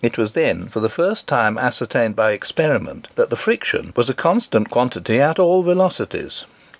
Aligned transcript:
It 0.03 0.17
was 0.17 0.33
then 0.33 0.67
for 0.67 0.79
the 0.79 0.89
first 0.89 1.27
time 1.27 1.59
ascertained 1.59 2.15
by 2.15 2.31
experiment 2.31 3.07
that 3.13 3.29
the 3.29 3.35
friction 3.37 3.93
was 3.95 4.09
a 4.09 4.15
constant 4.15 4.71
quantity 4.71 5.21
at 5.21 5.37
all 5.37 5.61
velocities. 5.61 6.43